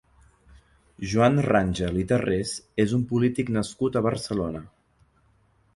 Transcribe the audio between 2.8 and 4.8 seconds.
és un polític nascut a Barcelona.